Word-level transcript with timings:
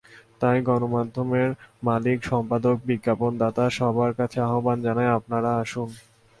তাই 0.39 0.57
গণমাধ্যমের 0.61 1.49
মালিক, 1.83 2.19
সম্পাদক, 2.25 2.75
বিজ্ঞাপনদাতা 2.85 3.65
সবার 3.69 4.11
কাছে 4.13 4.37
আহ্বান 4.47 4.77
জানাই, 4.81 5.09
আপনারা 5.17 5.49
আসুন। 5.61 5.89